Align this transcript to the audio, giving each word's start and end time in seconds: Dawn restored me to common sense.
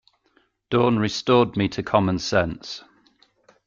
Dawn 0.71 0.97
restored 0.97 1.55
me 1.55 1.67
to 1.69 1.83
common 1.83 2.17
sense. 2.17 2.83